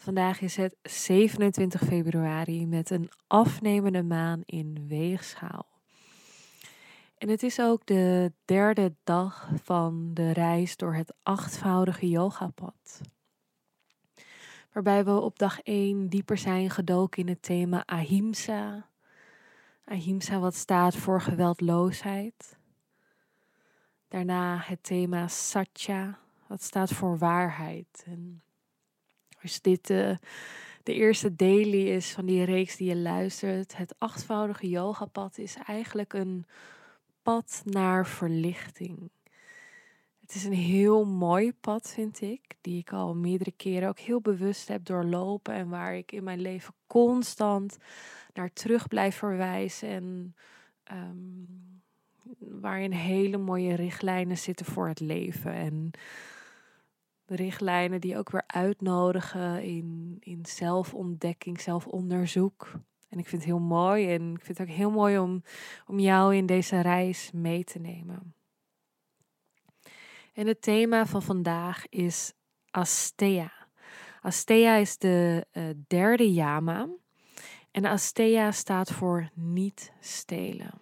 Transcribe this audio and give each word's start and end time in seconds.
Vandaag 0.00 0.40
is 0.40 0.56
het 0.56 0.76
27 0.82 1.80
februari 1.80 2.66
met 2.66 2.90
een 2.90 3.10
afnemende 3.26 4.02
maan 4.02 4.42
in 4.44 4.84
weegschaal. 4.88 5.66
En 7.18 7.28
het 7.28 7.42
is 7.42 7.60
ook 7.60 7.86
de 7.86 8.32
derde 8.44 8.94
dag 9.04 9.48
van 9.62 10.10
de 10.14 10.30
reis 10.30 10.76
door 10.76 10.94
het 10.94 11.14
achtvoudige 11.22 12.08
yogapad. 12.08 13.00
Waarbij 14.72 15.04
we 15.04 15.20
op 15.20 15.38
dag 15.38 15.60
1 15.60 16.08
dieper 16.08 16.38
zijn 16.38 16.70
gedoken 16.70 17.22
in 17.22 17.28
het 17.28 17.42
thema 17.42 17.82
Ahimsa. 17.86 18.88
Ahimsa 19.84 20.38
wat 20.38 20.54
staat 20.54 20.96
voor 20.96 21.20
geweldloosheid. 21.20 22.58
Daarna 24.08 24.58
het 24.58 24.82
thema 24.82 25.28
Satya, 25.28 26.18
wat 26.46 26.62
staat 26.62 26.92
voor 26.92 27.18
waarheid. 27.18 28.04
En 28.06 28.42
als 29.42 29.60
dit 29.60 29.90
uh, 29.90 30.16
de 30.82 30.94
eerste 30.94 31.34
daily 31.34 31.88
is 31.88 32.10
van 32.12 32.26
die 32.26 32.44
reeks 32.44 32.76
die 32.76 32.88
je 32.88 32.96
luistert, 32.96 33.76
het 33.76 33.94
achtvoudige 33.98 34.68
yogapad 34.68 35.38
is 35.38 35.56
eigenlijk 35.66 36.12
een 36.12 36.46
pad 37.22 37.62
naar 37.64 38.06
verlichting. 38.06 39.10
Het 40.20 40.34
is 40.34 40.44
een 40.44 40.52
heel 40.52 41.04
mooi 41.04 41.52
pad, 41.52 41.90
vind 41.90 42.20
ik, 42.20 42.40
die 42.60 42.78
ik 42.78 42.92
al 42.92 43.14
meerdere 43.14 43.52
keren 43.56 43.88
ook 43.88 43.98
heel 43.98 44.20
bewust 44.20 44.68
heb 44.68 44.84
doorlopen 44.84 45.54
en 45.54 45.68
waar 45.68 45.96
ik 45.96 46.12
in 46.12 46.24
mijn 46.24 46.40
leven 46.40 46.74
constant 46.86 47.76
naar 48.34 48.52
terug 48.52 48.88
blijf 48.88 49.16
verwijzen 49.16 49.88
en 49.88 50.34
um, 50.92 51.46
waarin 52.38 52.92
hele 52.92 53.38
mooie 53.38 53.74
richtlijnen 53.74 54.38
zitten 54.38 54.66
voor 54.66 54.88
het 54.88 55.00
leven. 55.00 55.52
En 55.52 55.90
richtlijnen 57.30 58.00
die 58.00 58.16
ook 58.16 58.30
weer 58.30 58.44
uitnodigen 58.46 59.62
in, 59.62 60.16
in 60.20 60.46
zelfontdekking, 60.46 61.60
zelfonderzoek. 61.60 62.72
En 63.08 63.18
ik 63.18 63.26
vind 63.26 63.42
het 63.42 63.50
heel 63.50 63.60
mooi 63.60 64.12
en 64.14 64.34
ik 64.34 64.44
vind 64.44 64.58
het 64.58 64.68
ook 64.68 64.74
heel 64.74 64.90
mooi 64.90 65.18
om, 65.18 65.42
om 65.86 65.98
jou 65.98 66.36
in 66.36 66.46
deze 66.46 66.80
reis 66.80 67.30
mee 67.32 67.64
te 67.64 67.78
nemen. 67.78 68.34
En 70.32 70.46
het 70.46 70.62
thema 70.62 71.06
van 71.06 71.22
vandaag 71.22 71.88
is 71.88 72.32
Astea. 72.70 73.52
Astea 74.20 74.74
is 74.74 74.98
de 74.98 75.46
uh, 75.52 75.64
derde 75.86 76.32
yama. 76.32 76.88
En 77.70 77.84
Astea 77.84 78.52
staat 78.52 78.92
voor 78.92 79.30
niet 79.34 79.92
stelen. 80.00 80.80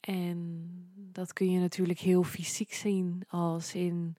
En 0.00 0.68
dat 0.94 1.32
kun 1.32 1.50
je 1.50 1.58
natuurlijk 1.58 1.98
heel 1.98 2.22
fysiek 2.22 2.72
zien 2.72 3.22
als 3.28 3.74
in 3.74 4.16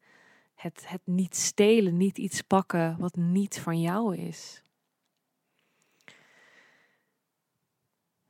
het, 0.64 0.90
het 0.90 1.02
niet 1.06 1.36
stelen, 1.36 1.98
niet 1.98 2.18
iets 2.18 2.42
pakken 2.42 2.98
wat 3.00 3.16
niet 3.16 3.60
van 3.60 3.82
jou 3.82 4.18
is. 4.18 4.64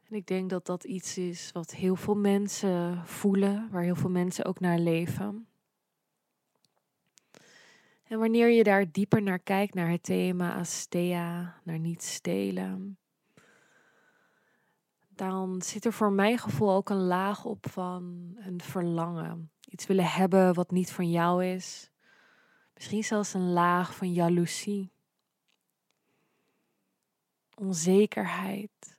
En 0.08 0.16
ik 0.16 0.26
denk 0.26 0.50
dat 0.50 0.66
dat 0.66 0.84
iets 0.84 1.18
is 1.18 1.52
wat 1.52 1.72
heel 1.72 1.96
veel 1.96 2.16
mensen 2.16 3.06
voelen, 3.06 3.70
waar 3.72 3.84
heel 3.84 3.96
veel 3.96 4.10
mensen 4.10 4.46
ook 4.46 4.60
naar 4.60 4.80
leven. 4.80 5.48
En 8.04 8.20
wanneer 8.20 8.50
je 8.50 8.64
daar 8.64 8.92
dieper 8.92 9.22
naar 9.22 9.40
kijkt, 9.40 9.74
naar 9.74 9.90
het 9.90 10.04
thema 10.04 10.56
Astea, 10.56 11.60
naar 11.64 11.80
niet 11.80 12.04
stelen, 12.04 12.98
dan 15.08 15.62
zit 15.62 15.86
er 15.86 15.94
voor 15.94 16.12
mijn 16.12 16.38
gevoel 16.38 16.72
ook 16.72 16.90
een 16.90 17.06
laag 17.06 17.46
op 17.46 17.70
van 17.70 18.34
een 18.36 18.62
verlangen. 18.62 19.52
Iets 19.70 19.88
willen 19.88 20.06
hebben 20.06 20.54
wat 20.54 20.72
niet 20.72 20.92
van 20.92 21.10
jou 21.10 21.46
is. 21.46 21.93
Misschien 22.84 23.04
zelfs 23.04 23.34
een 23.34 23.52
laag 23.52 23.96
van 23.96 24.14
jaloezie, 24.14 24.92
onzekerheid, 27.56 28.98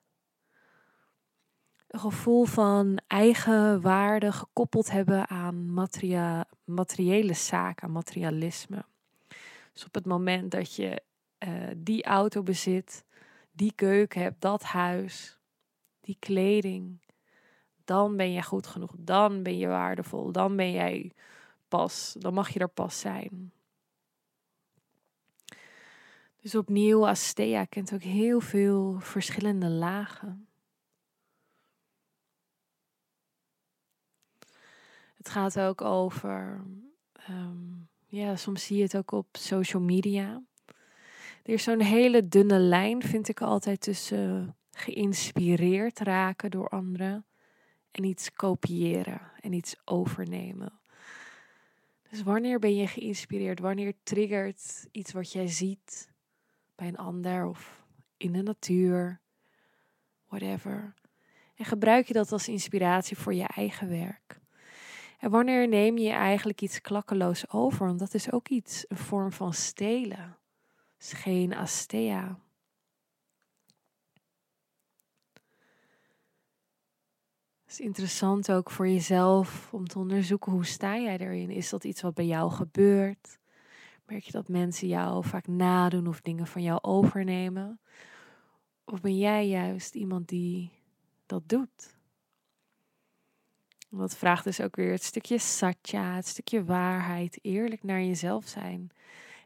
een 1.86 2.00
gevoel 2.00 2.44
van 2.44 2.98
eigen 3.06 3.80
waarde 3.80 4.32
gekoppeld 4.32 4.90
hebben 4.90 5.28
aan 5.28 5.72
materia 5.72 6.46
materiële 6.64 7.34
zaken, 7.34 7.92
materialisme. 7.92 8.84
Dus 9.72 9.84
op 9.84 9.94
het 9.94 10.06
moment 10.06 10.50
dat 10.50 10.74
je 10.74 11.02
uh, 11.38 11.68
die 11.76 12.04
auto 12.04 12.42
bezit, 12.42 13.04
die 13.52 13.72
keuken 13.74 14.22
hebt, 14.22 14.40
dat 14.40 14.62
huis, 14.62 15.38
die 16.00 16.16
kleding, 16.18 17.00
dan 17.84 18.16
ben 18.16 18.32
je 18.32 18.42
goed 18.42 18.66
genoeg, 18.66 18.94
dan 18.98 19.42
ben 19.42 19.58
je 19.58 19.66
waardevol, 19.66 20.32
dan 20.32 20.56
ben 20.56 20.72
jij 20.72 21.12
pas, 21.68 22.16
dan 22.18 22.34
mag 22.34 22.48
je 22.48 22.58
er 22.58 22.68
pas 22.68 23.00
zijn. 23.00 23.53
Dus 26.44 26.54
opnieuw, 26.54 27.06
Astea 27.06 27.64
kent 27.64 27.94
ook 27.94 28.02
heel 28.02 28.40
veel 28.40 28.98
verschillende 29.00 29.68
lagen. 29.68 30.48
Het 35.16 35.28
gaat 35.28 35.60
ook 35.60 35.80
over, 35.80 36.64
um, 37.30 37.88
ja, 38.06 38.36
soms 38.36 38.66
zie 38.66 38.76
je 38.76 38.82
het 38.82 38.96
ook 38.96 39.12
op 39.12 39.26
social 39.32 39.82
media. 39.82 40.42
Er 41.42 41.52
is 41.52 41.62
zo'n 41.62 41.80
hele 41.80 42.28
dunne 42.28 42.58
lijn, 42.58 43.02
vind 43.02 43.28
ik 43.28 43.40
altijd, 43.40 43.80
tussen 43.80 44.56
geïnspireerd 44.70 45.98
raken 45.98 46.50
door 46.50 46.68
anderen 46.68 47.26
en 47.90 48.04
iets 48.04 48.32
kopiëren 48.32 49.20
en 49.40 49.52
iets 49.52 49.76
overnemen. 49.84 50.72
Dus 52.10 52.22
wanneer 52.22 52.58
ben 52.58 52.76
je 52.76 52.86
geïnspireerd? 52.86 53.60
Wanneer 53.60 53.94
triggert 54.02 54.88
iets 54.90 55.12
wat 55.12 55.32
jij 55.32 55.46
ziet 55.46 56.12
bij 56.74 56.88
een 56.88 56.96
ander 56.96 57.46
of 57.46 57.84
in 58.16 58.32
de 58.32 58.42
natuur, 58.42 59.20
whatever. 60.26 60.94
En 61.54 61.64
gebruik 61.64 62.06
je 62.06 62.12
dat 62.12 62.32
als 62.32 62.48
inspiratie 62.48 63.18
voor 63.18 63.34
je 63.34 63.46
eigen 63.46 63.88
werk. 63.88 64.40
En 65.18 65.30
wanneer 65.30 65.68
neem 65.68 65.98
je 65.98 66.10
eigenlijk 66.10 66.60
iets 66.60 66.80
klakkeloos 66.80 67.50
over? 67.50 67.86
Want 67.86 67.98
dat 67.98 68.14
is 68.14 68.32
ook 68.32 68.48
iets, 68.48 68.84
een 68.88 68.96
vorm 68.96 69.32
van 69.32 69.52
stelen. 69.52 70.36
Het 70.96 71.02
is 71.02 71.12
geen 71.12 71.54
astea. 71.54 72.38
Het 77.64 77.72
is 77.72 77.80
interessant 77.80 78.52
ook 78.52 78.70
voor 78.70 78.88
jezelf 78.88 79.72
om 79.72 79.86
te 79.86 79.98
onderzoeken 79.98 80.52
hoe 80.52 80.64
sta 80.66 80.98
jij 80.98 81.18
erin. 81.18 81.50
Is 81.50 81.70
dat 81.70 81.84
iets 81.84 82.02
wat 82.02 82.14
bij 82.14 82.26
jou 82.26 82.50
gebeurt? 82.50 83.38
Merk 84.06 84.24
je 84.24 84.32
dat 84.32 84.48
mensen 84.48 84.88
jou 84.88 85.24
vaak 85.24 85.46
nadoen 85.46 86.06
of 86.06 86.20
dingen 86.20 86.46
van 86.46 86.62
jou 86.62 86.78
overnemen? 86.82 87.80
Of 88.84 89.00
ben 89.00 89.18
jij 89.18 89.48
juist 89.48 89.94
iemand 89.94 90.28
die 90.28 90.70
dat 91.26 91.48
doet? 91.48 91.96
Dat 93.90 94.16
vraagt 94.16 94.44
dus 94.44 94.60
ook 94.60 94.76
weer 94.76 94.90
het 94.90 95.02
stukje 95.02 95.38
satya, 95.38 96.14
het 96.14 96.26
stukje 96.26 96.64
waarheid, 96.64 97.38
eerlijk 97.42 97.82
naar 97.82 98.02
jezelf 98.02 98.46
zijn. 98.46 98.90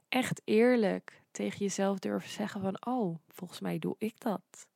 Echt 0.09 0.43
eerlijk 0.45 1.23
tegen 1.31 1.59
jezelf 1.59 1.99
durven 1.99 2.31
zeggen 2.31 2.61
van, 2.61 2.87
oh, 2.87 3.19
volgens 3.29 3.61
mij 3.61 3.79
doe 3.79 3.95
ik 3.99 4.21
dat. 4.21 4.69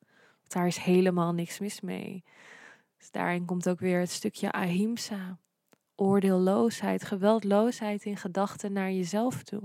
daar 0.46 0.66
is 0.66 0.76
helemaal 0.76 1.32
niks 1.32 1.58
mis 1.58 1.80
mee. 1.80 2.24
Dus 2.98 3.10
daarin 3.10 3.44
komt 3.44 3.68
ook 3.68 3.80
weer 3.80 3.98
het 4.00 4.10
stukje 4.10 4.52
ahimsa 4.52 5.38
oordeelloosheid, 5.96 7.04
geweldloosheid 7.04 8.04
in 8.04 8.16
gedachten 8.16 8.72
naar 8.72 8.92
jezelf 8.92 9.42
toe. 9.42 9.62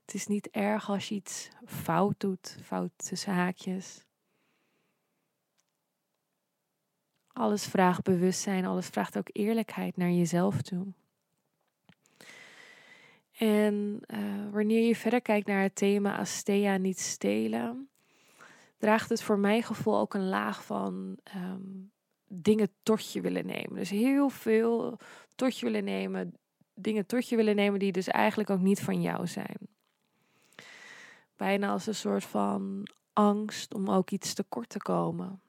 Het 0.00 0.14
is 0.14 0.26
niet 0.26 0.50
erg 0.50 0.90
als 0.90 1.08
je 1.08 1.14
iets 1.14 1.48
fout 1.66 2.20
doet, 2.20 2.58
fout 2.62 2.90
tussen 2.96 3.32
haakjes. 3.32 4.04
Alles 7.32 7.66
vraagt 7.66 8.02
bewustzijn, 8.02 8.64
alles 8.64 8.86
vraagt 8.86 9.18
ook 9.18 9.28
eerlijkheid 9.32 9.96
naar 9.96 10.10
jezelf 10.10 10.62
toe. 10.62 10.86
En 13.32 14.00
uh, 14.06 14.50
wanneer 14.50 14.86
je 14.86 14.96
verder 14.96 15.22
kijkt 15.22 15.46
naar 15.46 15.62
het 15.62 15.74
thema 15.74 16.18
Astea 16.18 16.76
niet 16.76 17.00
stelen, 17.00 17.88
draagt 18.78 19.08
het 19.08 19.22
voor 19.22 19.38
mijn 19.38 19.62
gevoel 19.62 19.98
ook 19.98 20.14
een 20.14 20.28
laag 20.28 20.64
van 20.64 21.18
um, 21.36 21.92
dingen 22.34 22.68
tot 22.82 23.12
je 23.12 23.20
willen 23.20 23.46
nemen. 23.46 23.74
Dus 23.74 23.90
heel 23.90 24.28
veel 24.28 24.98
tot 25.34 25.58
je 25.58 25.66
willen 25.66 25.84
nemen, 25.84 26.36
dingen 26.74 27.06
tot 27.06 27.28
je 27.28 27.36
willen 27.36 27.56
nemen 27.56 27.78
die 27.78 27.92
dus 27.92 28.08
eigenlijk 28.08 28.50
ook 28.50 28.60
niet 28.60 28.80
van 28.80 29.02
jou 29.02 29.26
zijn. 29.26 29.56
Bijna 31.36 31.70
als 31.70 31.86
een 31.86 31.94
soort 31.94 32.24
van 32.24 32.86
angst 33.12 33.74
om 33.74 33.90
ook 33.90 34.10
iets 34.10 34.34
tekort 34.34 34.68
te 34.68 34.78
komen. 34.78 35.40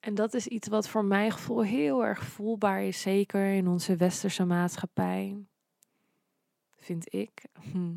En 0.00 0.14
dat 0.14 0.34
is 0.34 0.46
iets 0.46 0.68
wat 0.68 0.88
voor 0.88 1.04
mijn 1.04 1.32
gevoel 1.32 1.62
heel 1.62 2.04
erg 2.04 2.22
voelbaar 2.24 2.82
is, 2.82 3.00
zeker 3.00 3.52
in 3.52 3.68
onze 3.68 3.96
westerse 3.96 4.44
maatschappij. 4.44 5.36
Vind 6.76 7.14
ik. 7.14 7.44
Hm. 7.72 7.94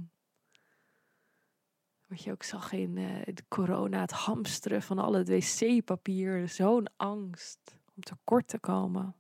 Wat 2.10 2.24
je 2.24 2.32
ook 2.32 2.44
zag 2.44 2.72
in 2.72 2.96
de 3.26 3.44
corona, 3.48 4.00
het 4.00 4.12
hamsteren 4.12 4.82
van 4.82 5.00
al 5.00 5.14
het 5.14 5.28
wc-papier. 5.28 6.50
Zo'n 6.50 6.88
angst 6.98 7.60
om 7.96 8.04
tekort 8.04 8.48
te 8.48 8.60
komen. 8.60 9.16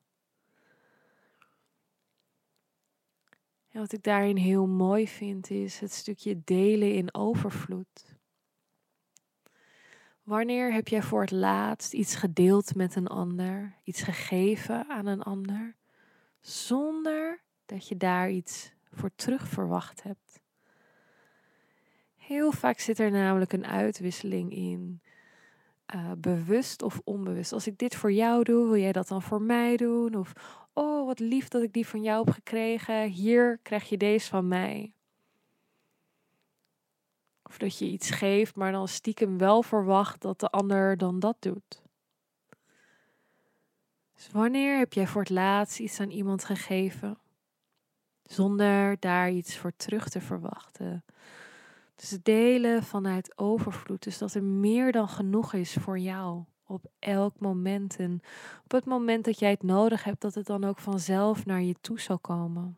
En 3.69 3.79
wat 3.79 3.91
ik 3.91 4.03
daarin 4.03 4.37
heel 4.37 4.67
mooi 4.67 5.07
vind, 5.07 5.49
is 5.49 5.79
het 5.79 5.91
stukje 5.91 6.41
delen 6.43 6.93
in 6.93 7.13
overvloed. 7.13 8.17
Wanneer 10.23 10.73
heb 10.73 10.87
jij 10.87 11.01
voor 11.01 11.21
het 11.21 11.31
laatst 11.31 11.93
iets 11.93 12.15
gedeeld 12.15 12.75
met 12.75 12.95
een 12.95 13.07
ander, 13.07 13.75
iets 13.83 14.01
gegeven 14.01 14.87
aan 14.87 15.05
een 15.05 15.21
ander, 15.21 15.75
zonder 16.39 17.43
dat 17.65 17.87
je 17.87 17.97
daar 17.97 18.29
iets 18.29 18.71
voor 18.91 19.11
terug 19.15 19.47
verwacht 19.47 20.03
hebt? 20.03 20.41
Heel 22.29 22.51
vaak 22.51 22.79
zit 22.79 22.99
er 22.99 23.11
namelijk 23.11 23.53
een 23.53 23.65
uitwisseling 23.65 24.51
in, 24.51 25.01
uh, 25.95 26.11
bewust 26.17 26.81
of 26.81 27.01
onbewust. 27.03 27.53
Als 27.53 27.67
ik 27.67 27.77
dit 27.77 27.95
voor 27.95 28.11
jou 28.11 28.43
doe, 28.43 28.65
wil 28.65 28.81
jij 28.81 28.91
dat 28.91 29.07
dan 29.07 29.21
voor 29.21 29.41
mij 29.41 29.77
doen? 29.77 30.15
Of, 30.15 30.33
oh 30.73 31.05
wat 31.05 31.19
lief 31.19 31.47
dat 31.47 31.61
ik 31.61 31.73
die 31.73 31.87
van 31.87 32.01
jou 32.01 32.25
heb 32.25 32.33
gekregen, 32.33 33.09
hier 33.09 33.59
krijg 33.63 33.89
je 33.89 33.97
deze 33.97 34.29
van 34.29 34.47
mij. 34.47 34.93
Of 37.43 37.57
dat 37.57 37.77
je 37.77 37.85
iets 37.85 38.09
geeft, 38.09 38.55
maar 38.55 38.71
dan 38.71 38.87
stiekem 38.87 39.37
wel 39.37 39.63
verwacht 39.63 40.21
dat 40.21 40.39
de 40.39 40.49
ander 40.49 40.97
dan 40.97 41.19
dat 41.19 41.35
doet. 41.39 41.81
Dus 44.15 44.29
wanneer 44.31 44.77
heb 44.77 44.93
jij 44.93 45.07
voor 45.07 45.21
het 45.21 45.29
laatst 45.29 45.79
iets 45.79 45.99
aan 45.99 46.11
iemand 46.11 46.43
gegeven, 46.43 47.17
zonder 48.23 48.99
daar 48.99 49.31
iets 49.31 49.57
voor 49.57 49.71
terug 49.75 50.09
te 50.09 50.21
verwachten? 50.21 51.03
Dus 51.99 52.17
delen 52.23 52.83
vanuit 52.83 53.37
overvloed, 53.37 54.03
dus 54.03 54.17
dat 54.17 54.33
er 54.33 54.43
meer 54.43 54.91
dan 54.91 55.09
genoeg 55.09 55.53
is 55.53 55.73
voor 55.73 55.99
jou 55.99 56.43
op 56.65 56.85
elk 56.99 57.39
moment. 57.39 57.95
En 57.95 58.21
op 58.63 58.71
het 58.71 58.85
moment 58.85 59.25
dat 59.25 59.39
jij 59.39 59.49
het 59.49 59.63
nodig 59.63 60.03
hebt, 60.03 60.21
dat 60.21 60.33
het 60.33 60.45
dan 60.45 60.63
ook 60.63 60.79
vanzelf 60.79 61.45
naar 61.45 61.61
je 61.61 61.75
toe 61.81 61.99
zal 61.99 62.19
komen. 62.19 62.77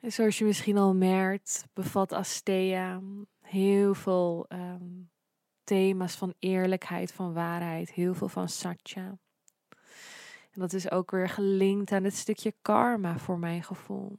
En 0.00 0.12
zoals 0.12 0.38
je 0.38 0.44
misschien 0.44 0.78
al 0.78 0.94
merkt, 0.94 1.66
bevat 1.72 2.12
Astea 2.12 3.00
heel 3.40 3.94
veel 3.94 4.44
ehm, 4.48 4.90
thema's 5.64 6.14
van 6.14 6.34
eerlijkheid, 6.38 7.12
van 7.12 7.32
waarheid, 7.32 7.92
heel 7.92 8.14
veel 8.14 8.28
van 8.28 8.48
satya. 8.48 9.18
En 10.52 10.60
dat 10.60 10.72
is 10.72 10.90
ook 10.90 11.10
weer 11.10 11.28
gelinkt 11.28 11.92
aan 11.92 12.04
het 12.04 12.14
stukje 12.14 12.54
karma 12.62 13.18
voor 13.18 13.38
mijn 13.38 13.62
gevoel. 13.62 14.18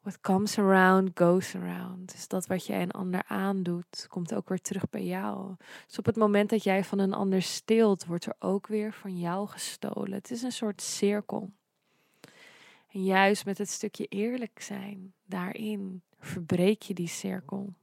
What 0.00 0.20
comes 0.20 0.58
around, 0.58 1.10
goes 1.14 1.54
around. 1.54 2.12
Dus 2.12 2.28
dat 2.28 2.46
wat 2.46 2.66
jij 2.66 2.82
een 2.82 2.90
ander 2.90 3.22
aandoet, 3.26 4.06
komt 4.08 4.34
ook 4.34 4.48
weer 4.48 4.60
terug 4.60 4.90
bij 4.90 5.04
jou. 5.04 5.54
Dus 5.86 5.98
op 5.98 6.06
het 6.06 6.16
moment 6.16 6.50
dat 6.50 6.62
jij 6.62 6.84
van 6.84 6.98
een 6.98 7.12
ander 7.12 7.42
steelt, 7.42 8.06
wordt 8.06 8.26
er 8.26 8.34
ook 8.38 8.66
weer 8.66 8.92
van 8.92 9.18
jou 9.18 9.48
gestolen. 9.48 10.12
Het 10.12 10.30
is 10.30 10.42
een 10.42 10.52
soort 10.52 10.82
cirkel. 10.82 11.52
En 12.88 13.04
juist 13.04 13.44
met 13.44 13.58
het 13.58 13.68
stukje 13.68 14.06
eerlijk 14.06 14.60
zijn, 14.60 15.14
daarin 15.24 16.02
verbreek 16.18 16.82
je 16.82 16.94
die 16.94 17.08
cirkel. 17.08 17.74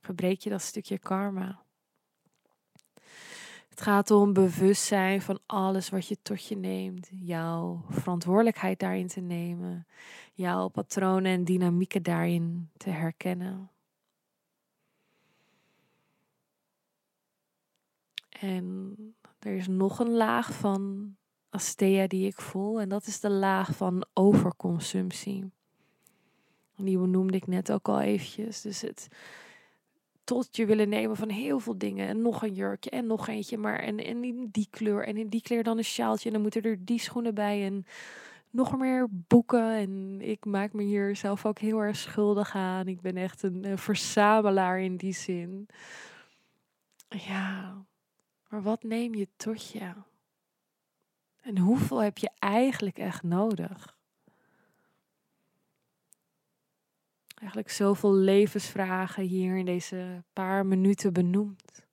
Verbreek 0.00 0.40
je 0.40 0.50
dat 0.50 0.62
stukje 0.62 0.98
karma. 0.98 1.62
Het 3.72 3.80
gaat 3.80 4.10
om 4.10 4.32
bewustzijn 4.32 5.22
van 5.22 5.38
alles 5.46 5.88
wat 5.88 6.08
je 6.08 6.18
tot 6.22 6.46
je 6.46 6.56
neemt. 6.56 7.08
Jouw 7.12 7.84
verantwoordelijkheid 7.88 8.78
daarin 8.78 9.06
te 9.06 9.20
nemen. 9.20 9.86
Jouw 10.32 10.68
patronen 10.68 11.32
en 11.32 11.44
dynamieken 11.44 12.02
daarin 12.02 12.70
te 12.76 12.90
herkennen. 12.90 13.70
En 18.28 18.96
er 19.38 19.56
is 19.56 19.66
nog 19.66 19.98
een 19.98 20.12
laag 20.12 20.52
van 20.54 21.14
Astea 21.50 22.06
die 22.06 22.26
ik 22.26 22.40
voel. 22.40 22.80
En 22.80 22.88
dat 22.88 23.06
is 23.06 23.20
de 23.20 23.30
laag 23.30 23.76
van 23.76 24.06
overconsumptie. 24.12 25.50
Die 26.76 26.98
noemde 26.98 27.36
ik 27.36 27.46
net 27.46 27.72
ook 27.72 27.88
al 27.88 28.00
eventjes. 28.00 28.60
Dus 28.60 28.80
het 28.80 29.08
tot 30.32 30.56
je 30.56 30.66
willen 30.66 30.88
nemen 30.88 31.16
van 31.16 31.28
heel 31.28 31.58
veel 31.58 31.78
dingen. 31.78 32.08
En 32.08 32.22
nog 32.22 32.42
een 32.42 32.54
jurkje 32.54 32.90
en 32.90 33.06
nog 33.06 33.28
eentje. 33.28 33.56
Maar 33.56 33.78
en, 33.78 33.98
en 33.98 34.24
in 34.24 34.48
die 34.52 34.66
kleur 34.70 35.06
en 35.06 35.16
in 35.16 35.28
die 35.28 35.42
kleur 35.42 35.62
dan 35.62 35.78
een 35.78 35.84
sjaaltje. 35.84 36.26
En 36.26 36.32
dan 36.32 36.42
moeten 36.42 36.62
er 36.62 36.84
die 36.84 37.00
schoenen 37.00 37.34
bij. 37.34 37.64
En 37.64 37.86
nog 38.50 38.78
meer 38.78 39.06
boeken. 39.10 39.74
En 39.74 40.20
ik 40.20 40.44
maak 40.44 40.72
me 40.72 40.82
hier 40.82 41.16
zelf 41.16 41.46
ook 41.46 41.58
heel 41.58 41.78
erg 41.80 41.96
schuldig 41.96 42.54
aan. 42.54 42.88
Ik 42.88 43.00
ben 43.00 43.16
echt 43.16 43.42
een, 43.42 43.64
een 43.64 43.78
verzamelaar 43.78 44.80
in 44.80 44.96
die 44.96 45.14
zin. 45.14 45.68
Ja, 47.08 47.84
maar 48.48 48.62
wat 48.62 48.82
neem 48.82 49.14
je 49.14 49.28
tot 49.36 49.70
je? 49.70 49.92
En 51.40 51.58
hoeveel 51.58 52.02
heb 52.02 52.18
je 52.18 52.30
eigenlijk 52.38 52.98
echt 52.98 53.22
nodig? 53.22 53.96
Eigenlijk 57.42 57.70
zoveel 57.70 58.14
levensvragen 58.14 59.24
hier 59.24 59.56
in 59.56 59.64
deze 59.64 60.22
paar 60.32 60.66
minuten 60.66 61.12
benoemd. 61.12 61.86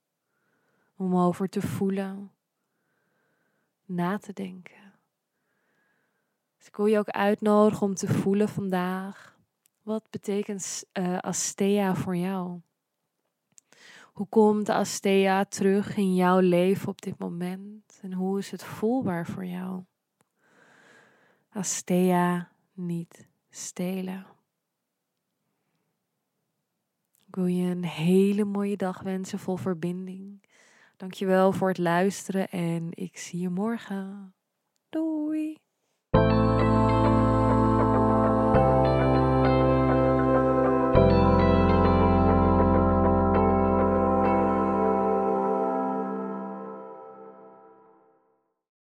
Om 0.96 1.16
over 1.16 1.48
te 1.48 1.60
voelen, 1.60 2.32
na 3.84 4.18
te 4.18 4.32
denken. 4.32 4.92
Dus 6.56 6.66
ik 6.66 6.76
wil 6.76 6.86
je 6.86 6.98
ook 6.98 7.08
uitnodigen 7.08 7.86
om 7.86 7.94
te 7.94 8.06
voelen 8.06 8.48
vandaag. 8.48 9.38
Wat 9.82 10.10
betekent 10.10 10.84
uh, 10.92 11.18
Astea 11.18 11.94
voor 11.94 12.16
jou? 12.16 12.60
Hoe 14.12 14.26
komt 14.28 14.68
Astea 14.68 15.44
terug 15.44 15.96
in 15.96 16.14
jouw 16.14 16.38
leven 16.38 16.88
op 16.88 17.02
dit 17.02 17.18
moment? 17.18 17.98
En 18.02 18.12
hoe 18.12 18.38
is 18.38 18.50
het 18.50 18.64
voelbaar 18.64 19.26
voor 19.26 19.46
jou? 19.46 19.84
Astea 21.48 22.52
niet 22.72 23.28
stelen. 23.48 24.38
Ik 27.30 27.36
wil 27.36 27.46
je 27.46 27.70
een 27.70 27.84
hele 27.84 28.44
mooie 28.44 28.76
dag 28.76 29.02
wensen 29.02 29.38
vol 29.38 29.56
verbinding. 29.56 30.42
Dankjewel 30.96 31.52
voor 31.52 31.68
het 31.68 31.78
luisteren 31.78 32.48
en 32.48 32.88
ik 32.90 33.18
zie 33.18 33.40
je 33.40 33.48
morgen. 33.48 34.34
Doei! 34.88 35.56